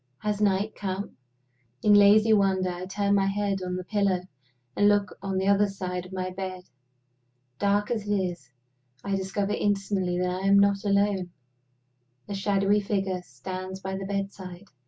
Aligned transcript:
Has 0.21 0.41
night 0.41 0.73
come? 0.73 1.15
In 1.83 1.93
lazy 1.93 2.33
wonder, 2.33 2.71
I 2.71 2.87
turn 2.87 3.13
my 3.13 3.27
head 3.27 3.61
on 3.61 3.75
the 3.75 3.83
pillow, 3.83 4.21
and 4.75 4.89
look 4.89 5.15
on 5.21 5.37
the 5.37 5.45
other 5.47 5.67
side 5.67 6.07
of 6.07 6.11
my 6.11 6.31
bed. 6.31 6.63
Dark 7.59 7.91
as 7.91 8.07
it 8.09 8.15
is, 8.15 8.49
I 9.03 9.15
discover 9.15 9.53
instantly 9.53 10.17
that 10.17 10.41
I 10.41 10.47
am 10.47 10.57
not 10.57 10.83
alone. 10.83 11.29
A 12.27 12.33
shadowy 12.33 12.79
figure 12.79 13.21
stands 13.21 13.79
by 13.79 13.95
my 13.95 14.05
bedside. 14.05 14.65